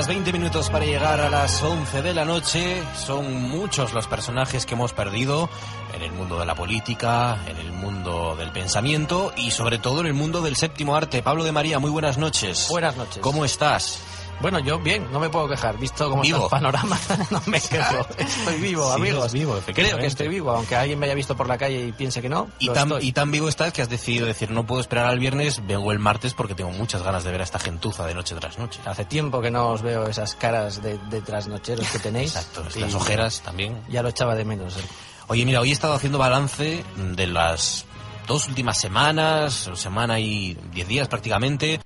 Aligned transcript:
Apenas 0.00 0.06
20 0.06 0.32
minutos 0.32 0.70
para 0.70 0.84
llegar 0.86 1.20
a 1.20 1.28
las 1.28 1.62
11 1.62 2.00
de 2.00 2.14
la 2.14 2.24
noche. 2.24 2.82
Son 2.94 3.42
muchos 3.50 3.92
los 3.92 4.06
personajes 4.06 4.64
que 4.64 4.74
hemos 4.74 4.92
perdido 4.94 5.50
en 5.94 6.02
el 6.02 6.12
mundo 6.12 6.38
de 6.38 6.46
la 6.46 6.54
política, 6.54 7.38
en 7.46 7.56
el 7.58 7.72
mundo 7.72 8.34
del 8.36 8.50
pensamiento 8.50 9.32
y 9.36 9.50
sobre 9.50 9.78
todo 9.78 10.00
en 10.00 10.06
el 10.06 10.14
mundo 10.14 10.40
del 10.40 10.56
séptimo 10.56 10.96
arte. 10.96 11.22
Pablo 11.22 11.44
de 11.44 11.52
María, 11.52 11.78
muy 11.78 11.90
buenas 11.90 12.16
noches. 12.16 12.68
Buenas 12.70 12.96
noches. 12.96 13.18
¿Cómo 13.18 13.44
estás? 13.44 14.00
Bueno, 14.40 14.58
yo 14.58 14.78
bien, 14.78 15.06
no 15.12 15.20
me 15.20 15.28
puedo 15.28 15.46
quejar. 15.48 15.76
Visto 15.78 16.08
cómo 16.08 16.22
Vivo. 16.22 16.44
está 16.44 16.56
el 16.56 16.62
panorama, 16.62 16.98
no 17.30 17.42
me 17.46 17.60
quejo. 17.60 18.06
Estoy 18.16 18.56
vivo, 18.60 18.86
Sí, 18.88 18.94
amigos. 18.94 19.32
vivo, 19.32 19.60
Creo 19.74 19.98
que 19.98 20.06
estoy 20.06 20.28
vivo, 20.28 20.50
aunque 20.52 20.76
alguien 20.76 20.98
me 20.98 21.06
haya 21.06 21.14
visto 21.14 21.36
por 21.36 21.46
la 21.46 21.58
calle 21.58 21.86
y 21.86 21.92
piense 21.92 22.22
que 22.22 22.28
no. 22.30 22.48
Y 22.58 22.66
lo 22.66 22.72
tan, 22.72 22.88
estoy. 22.88 23.06
y 23.08 23.12
tan 23.12 23.30
vivo 23.30 23.48
estás 23.50 23.72
que 23.72 23.82
has 23.82 23.90
decidido 23.90 24.26
decir, 24.26 24.50
no 24.50 24.66
puedo 24.66 24.80
esperar 24.80 25.06
al 25.06 25.18
viernes, 25.18 25.66
vengo 25.66 25.92
el 25.92 25.98
martes 25.98 26.32
porque 26.34 26.54
tengo 26.54 26.70
muchas 26.70 27.02
ganas 27.02 27.22
de 27.24 27.30
ver 27.32 27.40
a 27.42 27.44
esta 27.44 27.58
gentuza 27.58 28.06
de 28.06 28.14
noche 28.14 28.34
tras 28.34 28.58
noche. 28.58 28.80
Hace 28.86 29.04
tiempo 29.04 29.40
que 29.42 29.50
no 29.50 29.68
os 29.68 29.82
veo 29.82 30.06
esas 30.06 30.34
caras 30.36 30.82
de, 30.82 30.96
de 31.10 31.20
trasnocheros 31.20 31.86
que 31.90 31.98
tenéis. 31.98 32.34
Exacto, 32.36 32.64
Y 32.74 32.80
las 32.80 32.94
ojeras 32.94 33.42
también. 33.42 33.78
Ya 33.90 34.02
lo 34.02 34.08
echaba 34.08 34.34
de 34.34 34.44
menos. 34.46 34.76
eh. 34.76 34.80
Oye, 35.28 35.44
mira, 35.44 35.60
hoy 35.60 35.68
he 35.68 35.72
estado 35.72 35.92
haciendo 35.94 36.18
balance 36.18 36.82
de 36.96 37.26
las 37.26 37.84
dos 38.26 38.48
últimas 38.48 38.78
semanas, 38.78 39.70
semana 39.74 40.18
y 40.18 40.56
diez 40.72 40.88
días 40.88 41.08
prácticamente. 41.08 41.80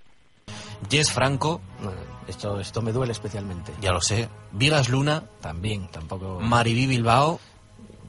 Jess 0.90 1.12
Franco, 1.12 1.60
Bueno, 1.82 1.98
esto, 2.28 2.60
esto 2.60 2.82
me 2.82 2.92
duele 2.92 3.12
especialmente. 3.12 3.72
ya 3.80 3.92
lo 3.92 4.00
sé. 4.00 4.28
Vigas 4.52 4.88
Luna, 4.88 5.24
También, 5.40 5.88
tampoco. 5.90 6.38
Mariví 6.40 6.86
Bilbao, 6.86 7.40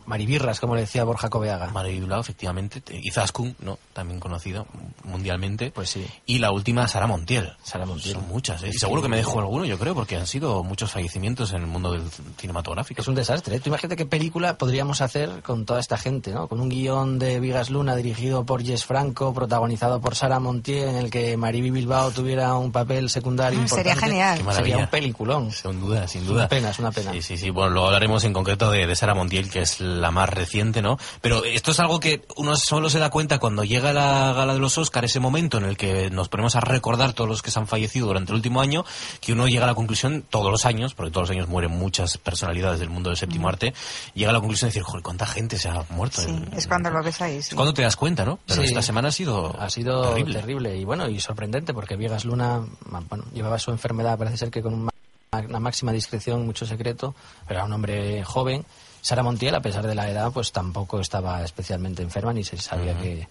Maribirras, 0.05 0.59
como 0.59 0.75
le 0.75 0.81
decía 0.81 1.03
Borja 1.03 1.29
Coveaga. 1.29 1.69
Mariví 1.69 1.99
Bilbao, 1.99 2.21
efectivamente, 2.21 2.81
te- 2.81 2.99
Izaskun, 3.01 3.55
¿no? 3.59 3.77
También 3.93 4.19
conocido 4.19 4.65
mundialmente. 5.03 5.71
Pues 5.71 5.89
sí. 5.89 6.05
Y 6.25 6.39
la 6.39 6.51
última, 6.51 6.87
Sara 6.87 7.07
Montiel. 7.07 7.53
Sara 7.63 7.85
Montiel. 7.85 8.15
Son 8.15 8.27
muchas, 8.27 8.63
¿eh? 8.63 8.69
Y 8.69 8.73
seguro 8.77 9.01
que 9.01 9.07
me 9.07 9.17
dejo 9.17 9.39
alguno, 9.39 9.65
yo 9.65 9.77
creo, 9.79 9.93
porque 9.95 10.15
han 10.17 10.27
sido 10.27 10.63
muchos 10.63 10.91
fallecimientos 10.91 11.51
en 11.53 11.61
el 11.61 11.67
mundo 11.67 11.91
del 11.91 12.03
cinematográfico. 12.37 13.01
Es 13.01 13.07
un 13.07 13.15
desastre. 13.15 13.55
¿eh? 13.55 13.59
Tú 13.59 13.69
imagínate 13.69 13.95
qué 13.95 14.05
película 14.05 14.57
podríamos 14.57 15.01
hacer 15.01 15.41
con 15.43 15.65
toda 15.65 15.79
esta 15.79 15.97
gente, 15.97 16.31
¿no? 16.31 16.47
Con 16.47 16.59
un 16.59 16.69
guion 16.69 17.19
de 17.19 17.39
Vigas 17.39 17.69
Luna 17.69 17.95
dirigido 17.95 18.45
por 18.45 18.63
Jess 18.63 18.85
Franco, 18.85 19.33
protagonizado 19.33 20.01
por 20.01 20.15
Sara 20.15 20.39
Montiel, 20.39 20.89
en 20.89 20.95
el 20.97 21.09
que 21.09 21.37
Mariby 21.37 21.71
Bilbao 21.71 22.11
tuviera 22.11 22.55
un 22.55 22.71
papel 22.71 23.09
secundario 23.09 23.59
Ah, 23.59 23.63
importante. 23.63 23.89
sería 23.91 24.07
genial. 24.07 24.53
Sería 24.55 24.77
un 24.77 24.87
peliculón. 24.87 25.51
Sin 25.51 25.79
duda, 25.79 26.07
sin 26.07 26.25
duda. 26.25 26.35
una 26.41 26.49
pena, 26.49 26.69
es 26.69 26.79
una 26.79 26.91
pena. 26.91 27.11
Sí, 27.13 27.21
sí, 27.21 27.37
sí. 27.37 27.49
Bueno, 27.49 27.69
luego 27.71 27.87
hablaremos 27.87 28.23
en 28.23 28.33
concreto 28.33 28.69
de, 28.71 28.85
de 28.87 28.95
Sara 28.95 29.13
Montiel, 29.15 29.49
que 29.49 29.61
es 29.61 29.79
la 29.79 29.94
más 30.11 30.29
reciente, 30.29 30.81
¿no? 30.81 30.97
Pero 31.21 31.43
esto 31.43 31.71
es 31.71 31.79
algo 31.79 31.99
que 31.99 32.25
uno 32.35 32.55
solo 32.55 32.89
se 32.89 32.99
da 32.99 33.09
cuenta 33.09 33.39
cuando 33.39 33.63
llega 33.63 33.93
la 33.93 34.33
gala 34.33 34.53
de 34.53 34.59
los 34.59 34.77
Oscar, 34.77 35.05
ese 35.05 35.19
momento 35.19 35.57
en 35.57 35.65
el 35.65 35.77
que 35.77 36.09
nos 36.09 36.29
ponemos 36.29 36.55
a 36.55 36.59
recordar 36.61 37.13
todos 37.13 37.29
los 37.29 37.41
que 37.41 37.51
se 37.51 37.59
han 37.59 37.67
fallecido 37.67 38.07
durante 38.07 38.31
el 38.31 38.35
último 38.37 38.61
año, 38.61 38.85
que 39.21 39.33
uno 39.33 39.47
llega 39.47 39.63
a 39.63 39.67
la 39.67 39.75
conclusión, 39.75 40.23
todos 40.29 40.51
los 40.51 40.65
años, 40.65 40.93
porque 40.93 41.11
todos 41.11 41.29
los 41.29 41.35
años 41.35 41.47
mueren 41.47 41.71
muchas 41.71 42.17
personalidades 42.17 42.79
del 42.79 42.89
mundo 42.89 43.09
del 43.09 43.17
séptimo 43.17 43.47
arte, 43.49 43.73
llega 44.13 44.29
a 44.29 44.33
la 44.33 44.39
conclusión 44.39 44.67
de 44.67 44.73
decir, 44.73 44.83
joder, 44.83 45.03
¿cuánta 45.03 45.25
gente 45.25 45.57
se 45.57 45.69
ha 45.69 45.83
muerto? 45.89 46.21
Sí, 46.21 46.29
en- 46.29 46.49
es 46.55 46.67
cuando 46.67 46.89
lo 46.89 47.03
ves 47.03 47.21
ahí. 47.21 47.37
es 47.37 47.53
cuando 47.53 47.73
te 47.73 47.81
das 47.81 47.95
cuenta, 47.95 48.25
¿no? 48.25 48.39
Pero 48.45 48.61
Sí. 48.61 48.67
esta 48.67 48.81
semana 48.81 49.09
ha 49.09 49.11
sido, 49.11 49.55
Ha 49.59 49.69
sido 49.69 50.09
terrible. 50.09 50.39
terrible. 50.39 50.77
y 50.77 50.85
bueno, 50.85 51.07
y 51.09 51.19
sorprendente 51.19 51.73
porque 51.73 51.95
Viegas 51.95 52.25
Luna 52.25 52.61
bueno, 53.09 53.25
llevaba 53.33 53.59
su 53.59 53.71
enfermedad, 53.71 54.17
parece 54.17 54.37
ser 54.37 54.51
que 54.51 54.61
con 54.61 54.73
un 54.73 54.89
una 55.49 55.59
máxima 55.59 55.91
discreción, 55.91 56.45
mucho 56.45 56.65
secreto, 56.65 57.13
pero 57.45 57.59
era 57.59 57.65
un 57.65 57.73
hombre 57.73 58.23
joven. 58.23 58.65
Sara 59.05 59.21
Montiel, 59.21 59.53
a 59.53 59.61
pesar 59.61 59.85
de 59.85 59.93
la 59.93 60.09
edad, 60.09 60.31
pues 60.31 60.51
tampoco 60.51 60.99
estaba 60.99 61.43
especialmente 61.43 62.01
enferma 62.01 62.33
ni 62.33 62.43
se 62.43 62.57
sabía 62.57 62.97
que... 62.97 63.27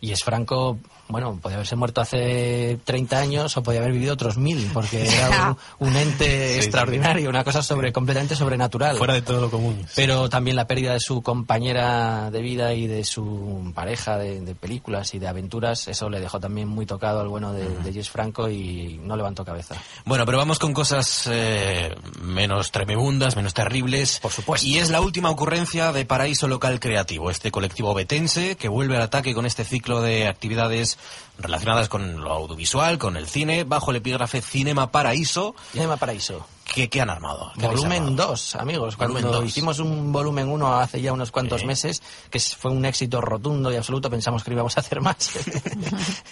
Y 0.00 0.12
es 0.12 0.22
Franco, 0.22 0.78
bueno, 1.08 1.38
podía 1.42 1.56
haberse 1.56 1.74
muerto 1.74 2.00
hace 2.00 2.78
30 2.84 3.18
años 3.18 3.56
o 3.56 3.62
podía 3.64 3.80
haber 3.80 3.92
vivido 3.92 4.14
otros 4.14 4.38
mil, 4.38 4.70
porque 4.72 5.08
era 5.08 5.56
un, 5.78 5.88
un 5.88 5.96
ente 5.96 6.54
Sí, 6.54 6.58
extraordinario, 6.60 7.28
una 7.28 7.42
cosa 7.42 7.62
sobre 7.62 7.92
completamente 7.92 8.36
sobrenatural. 8.36 8.96
Fuera 8.96 9.14
de 9.14 9.22
todo 9.22 9.40
lo 9.40 9.50
común. 9.50 9.84
Pero 9.96 10.28
también 10.28 10.54
la 10.54 10.66
pérdida 10.68 10.92
de 10.92 11.00
su 11.00 11.20
compañera 11.22 12.30
de 12.30 12.40
vida 12.42 12.74
y 12.74 12.86
de 12.86 13.02
su 13.02 13.72
pareja 13.74 14.18
de, 14.18 14.40
de 14.40 14.54
películas 14.54 15.14
y 15.14 15.18
de 15.18 15.26
aventuras, 15.26 15.88
eso 15.88 16.08
le 16.08 16.20
dejó 16.20 16.38
también 16.38 16.68
muy 16.68 16.86
tocado 16.86 17.20
al 17.20 17.28
bueno 17.28 17.52
de, 17.52 17.68
de 17.68 17.92
Jess 17.92 18.10
Franco 18.10 18.48
y 18.48 19.00
no 19.02 19.16
levantó 19.16 19.44
cabeza. 19.44 19.74
Bueno, 20.04 20.26
pero 20.26 20.38
vamos 20.38 20.60
con 20.60 20.72
cosas 20.72 21.28
eh, 21.28 21.92
menos 22.20 22.70
tremebundas, 22.70 23.34
menos 23.34 23.52
terribles. 23.54 24.20
Por 24.20 24.30
supuesto. 24.30 24.64
Y 24.64 24.78
es 24.78 24.90
la 24.90 25.00
última 25.00 25.30
ocurrencia 25.30 25.90
de 25.90 26.04
Paraíso 26.04 26.46
Local 26.46 26.78
Creativo, 26.78 27.30
este 27.30 27.50
colectivo 27.50 27.94
betense 27.94 28.56
que 28.56 28.68
vuelve 28.68 28.96
al 28.96 29.02
ataque 29.02 29.34
con 29.34 29.44
este 29.44 29.64
ciclo 29.64 29.87
de 30.02 30.28
actividades 30.28 30.98
relacionadas 31.38 31.88
con 31.88 32.20
lo 32.22 32.32
audiovisual, 32.32 32.98
con 32.98 33.16
el 33.16 33.26
cine, 33.26 33.64
bajo 33.64 33.90
el 33.90 33.96
epígrafe 33.98 34.42
Cinema 34.42 34.90
Paraíso. 34.90 35.54
Cinema 35.72 35.96
Paraíso. 35.96 36.46
¿Qué, 36.64 36.90
qué 36.90 37.00
han 37.00 37.08
armado? 37.08 37.50
¿Qué 37.58 37.66
Volumen 37.66 38.02
armado? 38.04 38.26
2, 38.28 38.56
amigos. 38.56 38.96
Cuando 38.96 39.14
Volumen 39.14 39.32
dos. 39.40 39.48
hicimos 39.48 39.78
un 39.78 40.12
volumen 40.12 40.48
1 40.48 40.78
hace 40.80 41.00
ya 41.00 41.12
unos 41.14 41.30
cuantos 41.30 41.62
Sí. 41.62 41.66
meses, 41.66 42.02
que 42.30 42.38
fue 42.38 42.70
un 42.70 42.84
éxito 42.84 43.22
rotundo 43.22 43.72
y 43.72 43.76
absoluto, 43.76 44.10
pensamos 44.10 44.44
que 44.44 44.52
íbamos 44.52 44.76
a 44.76 44.80
hacer 44.80 45.00
más. 45.00 45.30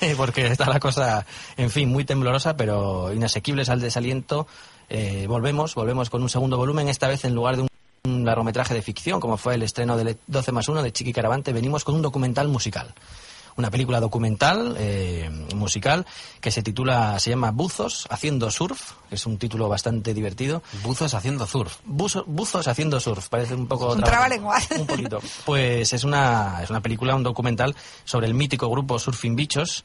Eh, 0.03 0.15
Porque 0.17 0.47
está 0.49 0.69
la 0.69 0.79
cosa, 0.79 1.25
en 1.57 1.71
fin, 1.71 1.89
muy 1.89 2.05
temblorosa, 2.05 2.55
pero 2.57 3.13
inasequibles 3.15 3.71
al 3.71 3.81
desaliento. 3.81 4.47
Eh, 4.91 5.25
volvemos, 5.27 5.75
volvemos 5.75 6.11
con 6.11 6.23
un 6.23 6.29
segundo 6.29 6.59
volumen, 6.59 6.89
esta 6.89 7.09
vez 7.09 7.25
en 7.25 7.35
lugar 7.35 7.57
de 7.57 7.63
un 7.63 7.69
un 8.05 8.25
largometraje 8.25 8.73
de 8.73 8.83
ficción, 8.83 9.19
como 9.19 9.37
fue 9.37 9.57
el 9.57 9.65
estreno 9.65 9.97
de 9.97 10.17
12 10.29 10.53
más 10.53 10.69
1 10.69 10.81
de 10.81 10.93
Chiqui 10.93 11.13
Caravante, 11.13 11.53
venimos 11.53 11.83
con 11.83 11.97
un 11.97 12.03
documental 12.03 12.47
musical. 12.47 12.95
Una 13.57 13.71
película 13.71 14.01
documental, 14.01 14.77
eh, 14.79 15.31
musical, 15.55 16.05
que 16.43 16.51
se 16.51 16.63
titula, 16.63 17.19
se 17.19 17.31
llama 17.31 17.53
Buzos 17.53 18.07
haciendo 18.11 18.51
surf, 18.51 18.93
es 19.11 19.25
un 19.25 19.39
título 19.39 19.67
bastante 19.69 20.13
divertido. 20.13 20.63
Buzos 20.83 21.15
haciendo 21.15 21.47
surf. 21.47 21.79
Buzo- 21.87 22.25
buzos 22.27 22.69
haciendo 22.69 23.01
surf, 23.01 23.29
parece 23.29 23.55
un 23.55 23.67
poco... 23.67 23.93
Un 23.93 23.99
traba- 24.01 24.11
trabalenguas. 24.11 24.69
Un 24.79 24.87
poquito. 24.87 25.21
Pues 25.47 25.93
es 25.95 26.05
una, 26.05 26.61
es 26.63 26.69
una 26.69 26.83
película, 26.83 27.15
un 27.15 27.23
documental 27.23 27.75
sobre 28.05 28.27
el 28.27 28.35
mítico 28.35 28.69
grupo 28.69 28.99
Surfing 28.99 29.37
Bichos, 29.37 29.85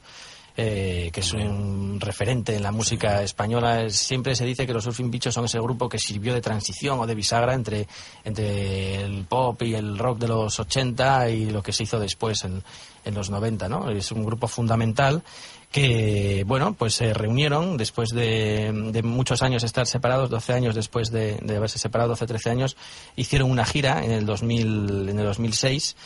eh, 0.56 1.10
que 1.12 1.20
es 1.20 1.32
un 1.32 1.98
referente 2.00 2.54
en 2.56 2.62
la 2.62 2.72
música 2.72 3.22
española. 3.22 3.82
Es- 3.82 3.96
Siempre 3.96 4.34
se 4.36 4.44
dice 4.44 4.66
que 4.66 4.72
los 4.72 4.84
Surfing 4.84 5.10
Bichos 5.10 5.34
son 5.34 5.44
ese 5.46 5.58
grupo 5.60 5.88
que 5.88 5.98
sirvió 5.98 6.34
de 6.34 6.40
transición 6.40 6.98
o 7.00 7.06
de 7.06 7.14
bisagra 7.14 7.54
entre, 7.54 7.86
entre 8.24 8.96
el 9.02 9.24
pop 9.24 9.60
y 9.62 9.74
el 9.74 9.98
rock 9.98 10.18
de 10.18 10.28
los 10.28 10.58
80 10.60 11.30
y 11.30 11.46
lo 11.50 11.62
que 11.62 11.72
se 11.72 11.84
hizo 11.84 11.98
después 11.98 12.44
en, 12.44 12.62
en 13.04 13.14
los 13.14 13.30
90, 13.30 13.68
¿no? 13.68 13.90
Es 13.90 14.12
un 14.12 14.24
grupo 14.24 14.46
fundamental 14.48 15.22
que, 15.70 16.44
bueno, 16.46 16.74
pues 16.74 16.94
se 16.94 17.14
reunieron 17.14 17.78
después 17.78 18.10
de, 18.10 18.70
de 18.92 19.02
muchos 19.02 19.40
años 19.42 19.62
de 19.62 19.66
estar 19.66 19.86
separados, 19.86 20.28
12 20.28 20.52
años 20.52 20.74
después 20.74 21.10
de, 21.10 21.36
de 21.40 21.56
haberse 21.56 21.78
separado, 21.78 22.10
12 22.10 22.26
13 22.26 22.50
años, 22.50 22.76
hicieron 23.16 23.50
una 23.50 23.64
gira 23.64 24.04
en 24.04 24.10
el, 24.12 24.26
2000, 24.26 25.08
en 25.08 25.18
el 25.18 25.24
2006 25.24 25.96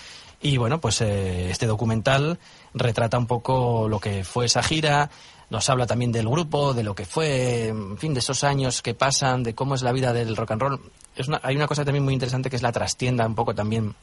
y, 0.40 0.56
bueno, 0.58 0.80
pues 0.80 1.00
eh, 1.00 1.50
este 1.50 1.66
documental 1.66 2.38
retrata 2.74 3.18
un 3.18 3.26
poco 3.26 3.88
lo 3.88 3.98
que 4.00 4.22
fue 4.24 4.46
esa 4.46 4.62
gira, 4.62 5.10
nos 5.48 5.68
habla 5.70 5.86
también 5.86 6.12
del 6.12 6.28
grupo, 6.28 6.74
de 6.74 6.82
lo 6.82 6.94
que 6.94 7.04
fue, 7.06 7.68
en 7.68 7.96
fin, 7.98 8.12
de 8.14 8.20
esos 8.20 8.44
años 8.44 8.82
que 8.82 8.94
pasan, 8.94 9.42
de 9.42 9.54
cómo 9.54 9.74
es 9.74 9.82
la 9.82 9.92
vida 9.92 10.12
del 10.12 10.36
rock 10.36 10.50
and 10.52 10.60
roll. 10.62 10.80
Es 11.14 11.28
una- 11.28 11.40
hay 11.42 11.56
una 11.56 11.66
cosa 11.66 11.84
también 11.84 12.04
muy 12.04 12.14
interesante 12.14 12.50
que 12.50 12.56
es 12.56 12.62
la 12.62 12.72
trastienda 12.72 13.26
un 13.26 13.34
poco 13.34 13.54
también 13.54 13.94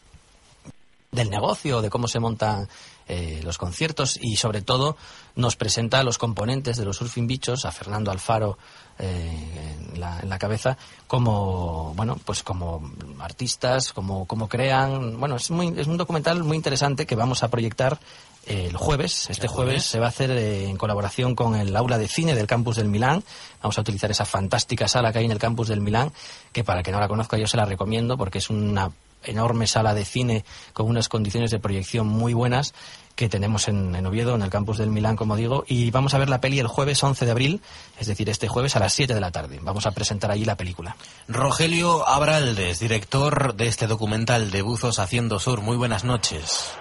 del 1.13 1.30
negocio, 1.30 1.81
de 1.81 1.89
cómo 1.89 2.07
se 2.07 2.19
montan 2.19 2.68
eh, 3.07 3.42
los 3.44 3.57
conciertos 3.57 4.18
y 4.21 4.38
sobre 4.38 4.62
todo 4.62 4.98
nos 5.36 5.56
presenta 5.56 6.00
a 6.00 6.04
los 6.04 6.18
componentes 6.18 6.77
de 6.77 6.86
los 6.86 6.98
Surfing 6.98 7.27
Bichos, 7.27 7.65
a 7.65 7.71
Fernando 7.71 8.12
Alfaro 8.12 8.57
eh, 9.00 9.77
en, 9.94 10.00
la, 10.00 10.19
en 10.21 10.30
la 10.30 10.39
cabeza, 10.39 10.77
como 11.07 11.94
bueno 11.95 12.18
pues 12.24 12.44
como 12.44 12.92
artistas, 13.19 13.94
como, 13.94 14.25
como 14.25 14.48
crean. 14.48 15.19
Bueno, 15.19 15.36
es, 15.36 15.51
muy, 15.51 15.74
es 15.77 15.88
un 15.88 15.98
documental 15.98 16.44
muy 16.44 16.57
interesante 16.57 17.06
que 17.06 17.16
vamos 17.16 17.44
a 17.44 17.50
proyectar 17.50 18.00
el 18.45 18.75
jueves. 18.75 19.30
Este 19.30 19.48
¿El 19.48 19.51
jueves 19.51 19.83
se 19.83 20.00
va 20.00 20.07
a 20.07 20.09
hacer 20.09 20.31
eh, 20.31 20.69
en 20.69 20.77
colaboración 20.77 21.36
con 21.36 21.56
el 21.56 21.75
aula 21.75 21.98
de 21.98 22.07
cine 22.07 22.36
del 22.36 22.48
campus 22.48 22.75
del 22.75 22.88
Milán. 22.88 23.24
Vamos 23.62 23.77
a 23.77 23.81
utilizar 23.81 24.12
esa 24.12 24.25
fantástica 24.25 24.88
sala 24.88 25.12
que 25.12 25.19
hay 25.19 25.25
en 25.25 25.31
el 25.31 25.39
campus 25.39 25.69
del 25.69 25.81
Milán, 25.81 26.12
que 26.51 26.63
para 26.63 26.83
que 26.83 26.92
no 26.92 27.00
la 27.00 27.07
conozca 27.07 27.38
yo 27.38 27.48
se 27.48 27.57
la 27.57 27.66
recomiendo 27.66 28.18
porque 28.18 28.39
es 28.39 28.50
una 28.50 28.92
enorme 29.25 29.67
sala 29.67 29.93
de 29.93 30.05
cine 30.05 30.45
con 30.73 30.87
unas 30.87 31.09
condiciones 31.09 31.51
de 31.51 31.59
proyección 31.59 32.07
muy 32.07 32.33
buenas 32.33 32.73
que 33.15 33.29
tenemos 33.29 33.67
en, 33.67 33.95
en, 33.95 34.05
Oviedo, 34.05 34.35
en 34.35 34.41
el 34.41 34.49
campus 34.49 34.77
del 34.77 34.89
Milán, 34.89 35.15
como 35.15 35.35
digo, 35.35 35.65
y 35.67 35.91
vamos 35.91 36.13
a 36.13 36.17
ver 36.17 36.29
la 36.29 36.41
peli 36.41 36.59
el 36.59 36.67
jueves 36.67 37.03
11 37.03 37.25
de 37.25 37.31
abril, 37.31 37.61
es 37.99 38.07
decir, 38.07 38.29
este 38.29 38.47
jueves 38.47 38.75
a 38.75 38.79
las 38.79 38.93
7 38.93 39.13
de 39.13 39.21
la 39.21 39.31
tarde. 39.31 39.59
Vamos 39.61 39.85
a 39.85 39.91
presentar 39.91 40.31
allí 40.31 40.45
la 40.45 40.57
película. 40.57 40.95
Rogelio 41.27 42.07
Abraldes, 42.07 42.79
director 42.79 43.53
de 43.55 43.67
este 43.67 43.87
documental 43.87 44.51
de 44.51 44.61
Buzos 44.61 44.99
Haciendo 44.99 45.39
Sur. 45.39 45.61
Muy 45.61 45.77
buenas 45.77 46.03
noches. 46.03 46.73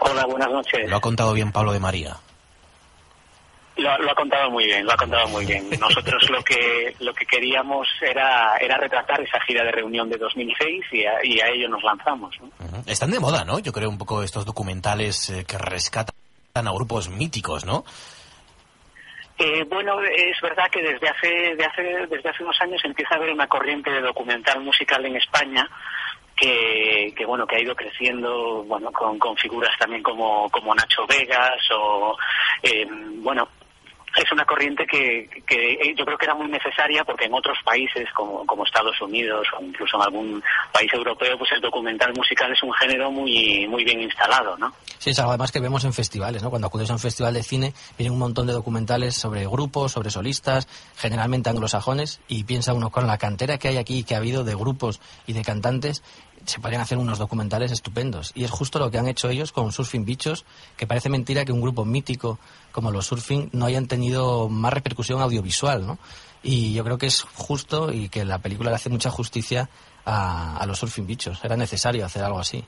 Hola, 0.00 0.26
buenas 0.26 0.50
noches. 0.50 0.88
Lo 0.88 0.96
ha 0.96 1.00
contado 1.00 1.32
bien 1.32 1.50
Pablo 1.50 1.72
de 1.72 1.80
María. 1.80 2.18
Lo, 3.76 3.98
lo, 3.98 4.10
ha 4.10 4.14
contado 4.14 4.50
muy 4.50 4.66
bien, 4.66 4.84
lo 4.84 4.92
ha 4.92 4.96
contado 4.96 5.26
muy 5.28 5.44
bien. 5.44 5.68
Nosotros 5.80 6.30
lo 6.30 6.42
que 6.42 6.94
lo 7.00 7.12
que 7.12 7.26
queríamos 7.26 7.88
era 8.00 8.56
era 8.60 8.76
retratar 8.76 9.20
esa 9.20 9.40
gira 9.40 9.64
de 9.64 9.72
reunión 9.72 10.08
de 10.08 10.16
2006 10.16 10.84
y 10.92 11.04
a, 11.04 11.24
y 11.24 11.40
a 11.40 11.48
ello 11.48 11.68
nos 11.68 11.82
lanzamos. 11.82 12.34
¿no? 12.40 12.46
Uh 12.46 12.70
-huh. 12.70 12.82
Están 12.86 13.10
de 13.10 13.18
moda, 13.18 13.44
¿no? 13.44 13.58
Yo 13.58 13.72
creo 13.72 13.88
un 13.88 13.98
poco 13.98 14.22
estos 14.22 14.44
documentales 14.44 15.30
eh, 15.30 15.44
que 15.44 15.58
rescatan 15.58 16.14
a 16.54 16.72
grupos 16.72 17.08
míticos, 17.08 17.64
¿no? 17.64 17.84
Eh, 19.36 19.64
bueno, 19.64 20.00
es 20.00 20.40
verdad 20.40 20.70
que 20.70 20.80
desde 20.80 21.08
hace, 21.08 21.56
de 21.56 21.64
hace, 21.64 21.82
desde 22.08 22.28
hace 22.28 22.44
unos 22.44 22.60
años 22.60 22.80
empieza 22.84 23.14
a 23.14 23.18
haber 23.18 23.32
una 23.32 23.48
corriente 23.48 23.90
de 23.90 24.00
documental 24.00 24.60
musical 24.60 25.04
en 25.04 25.16
España 25.16 25.68
que, 26.36 27.12
que, 27.16 27.26
bueno 27.26 27.46
que 27.46 27.56
ha 27.56 27.60
ido 27.60 27.74
creciendo 27.74 28.62
bueno 28.64 28.92
con, 28.92 29.18
con 29.18 29.36
figuras 29.36 29.76
también 29.78 30.02
como, 30.02 30.48
como 30.50 30.74
Nacho 30.74 31.04
Vegas 31.08 31.60
o 31.72 32.16
eh, 32.62 32.86
bueno 33.22 33.48
es 34.16 34.32
una 34.32 34.44
corriente 34.44 34.86
que, 34.86 35.28
que, 35.46 35.94
yo 35.96 36.04
creo 36.04 36.16
que 36.18 36.26
era 36.26 36.34
muy 36.34 36.48
necesaria 36.48 37.04
porque 37.04 37.24
en 37.24 37.34
otros 37.34 37.58
países 37.64 38.08
como, 38.14 38.46
como, 38.46 38.64
Estados 38.64 39.00
Unidos 39.00 39.46
o 39.58 39.62
incluso 39.62 39.96
en 39.96 40.02
algún 40.02 40.42
país 40.72 40.92
europeo 40.92 41.36
pues 41.38 41.52
el 41.52 41.60
documental 41.60 42.12
musical 42.14 42.52
es 42.52 42.62
un 42.62 42.72
género 42.72 43.10
muy 43.10 43.66
muy 43.68 43.84
bien 43.84 44.00
instalado 44.00 44.56
¿no? 44.56 44.72
Sí, 44.98 45.10
es 45.10 45.18
algo 45.18 45.32
además 45.32 45.52
que 45.52 45.60
vemos 45.60 45.84
en 45.84 45.92
festivales, 45.92 46.42
¿no? 46.42 46.50
Cuando 46.50 46.68
acudes 46.68 46.90
a 46.90 46.94
un 46.94 46.98
festival 46.98 47.34
de 47.34 47.42
cine 47.42 47.74
vienen 47.98 48.12
un 48.12 48.18
montón 48.18 48.46
de 48.46 48.52
documentales 48.52 49.16
sobre 49.16 49.46
grupos, 49.46 49.92
sobre 49.92 50.10
solistas, 50.10 50.66
generalmente 50.96 51.50
anglosajones 51.50 52.20
y 52.28 52.44
piensa 52.44 52.72
uno 52.72 52.90
con 52.90 53.06
la 53.06 53.18
cantera 53.18 53.58
que 53.58 53.68
hay 53.68 53.76
aquí, 53.76 54.04
que 54.04 54.14
ha 54.14 54.18
habido 54.18 54.44
de 54.44 54.54
grupos 54.54 55.00
y 55.26 55.32
de 55.32 55.42
cantantes 55.42 56.02
se 56.46 56.60
podrían 56.60 56.82
hacer 56.82 56.98
unos 56.98 57.18
documentales 57.18 57.72
estupendos. 57.72 58.32
Y 58.34 58.44
es 58.44 58.50
justo 58.50 58.78
lo 58.78 58.90
que 58.90 58.98
han 58.98 59.08
hecho 59.08 59.28
ellos 59.28 59.52
con 59.52 59.72
Surfing 59.72 60.04
Bichos, 60.04 60.44
que 60.76 60.86
parece 60.86 61.08
mentira 61.08 61.44
que 61.44 61.52
un 61.52 61.60
grupo 61.60 61.84
mítico 61.84 62.38
como 62.72 62.90
los 62.90 63.06
Surfing 63.06 63.50
no 63.52 63.66
hayan 63.66 63.86
tenido 63.86 64.48
más 64.48 64.72
repercusión 64.72 65.20
audiovisual, 65.20 65.86
¿no? 65.86 65.98
Y 66.42 66.74
yo 66.74 66.84
creo 66.84 66.98
que 66.98 67.06
es 67.06 67.22
justo 67.22 67.92
y 67.92 68.08
que 68.08 68.24
la 68.24 68.38
película 68.38 68.70
le 68.70 68.76
hace 68.76 68.90
mucha 68.90 69.10
justicia 69.10 69.70
a, 70.04 70.56
a 70.56 70.66
los 70.66 70.78
Surfing 70.78 71.06
Bichos. 71.06 71.42
Era 71.42 71.56
necesario 71.56 72.04
hacer 72.04 72.22
algo 72.22 72.38
así. 72.38 72.64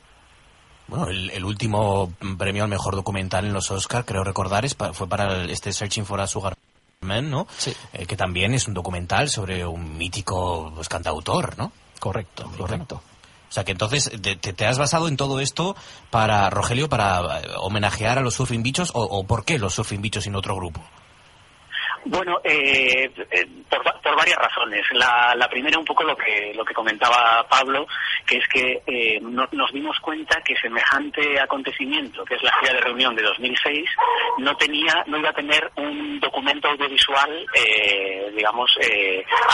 Bueno, 0.89 1.09
el, 1.09 1.31
el, 1.31 1.45
último 1.45 2.13
premio 2.39 2.63
al 2.63 2.71
mejor 2.71 2.95
documental 2.95 3.45
en 3.45 3.53
los 3.53 3.71
Oscar, 3.71 4.05
creo 4.05 4.23
recordar, 4.23 4.65
es 4.65 4.75
pa, 4.75 4.93
fue 4.93 5.09
para 5.09 5.43
el, 5.43 5.51
este 5.51 5.73
Searching 5.73 6.07
for 6.07 6.21
a 6.21 6.27
Sugar 6.27 6.57
Man, 7.01 7.29
¿no? 7.29 7.47
Sí. 7.59 7.75
Eh, 7.93 8.07
que 8.07 8.17
también 8.17 8.55
es 8.55 8.69
un 8.69 8.75
documental 8.75 9.29
sobre 9.29 9.67
un 9.67 9.99
mítico 9.99 10.73
pues, 10.75 10.89
cantautor, 10.89 11.59
¿no? 11.59 11.73
Correcto, 11.99 12.51
correcto. 12.57 13.03
Sea 13.57 13.65
que 13.65 13.73
entonces 13.73 14.11
te, 14.21 14.67
has 14.67 14.77
basado 14.77 15.09
en 15.09 15.17
todo 15.17 15.41
esto 15.41 15.77
para, 16.11 16.51
Rogelio, 16.51 16.91
para 16.91 17.41
homenajear 17.61 18.19
a 18.19 18.21
los 18.21 18.35
surfing 18.35 18.63
bichos 18.63 18.91
o, 18.93 19.01
o 19.01 19.27
por 19.27 19.47
qué 19.47 19.59
los 19.59 19.73
surfing 19.73 20.03
bichos 20.03 20.25
sin 20.25 20.37
otro 20.37 20.55
grupo? 20.57 20.83
Bueno, 22.09 22.39
eh, 22.45 23.11
por, 23.69 23.83
por, 23.83 24.17
varias 24.17 24.39
razones. 24.39 24.83
La, 24.93 25.35
la, 25.35 25.49
primera 25.49 25.77
un 25.77 25.85
poco 25.85 26.05
lo 26.05 26.17
que 26.17 26.53
lo 26.55 26.65
que 26.65 26.73
comentaba 26.73 27.45
Pablo, 27.49 27.85
que 28.25 28.37
es 28.37 28.47
que 28.47 28.81
eh, 28.87 29.19
no, 29.21 29.49
nos 29.51 29.73
dimos 29.73 29.99
cuenta 29.99 30.41
que 30.43 30.55
semejante 30.57 31.41
acontecimiento, 31.41 32.25
que 32.25 32.37
es 32.37 32.43
la 32.45 32.53
gira 32.61 32.75
de 32.75 32.81
reunión 32.81 33.17
de 33.17 33.25
2006, 33.25 33.91
no 34.39 34.57
tenía, 34.57 35.03
no 35.09 35.19
iba 35.19 35.31
a 35.31 35.35
tener 35.35 35.69
un 35.77 36.21
documento 36.21 36.69
audiovisual, 36.69 37.45
eh, 37.55 38.33
digamos, 38.37 38.71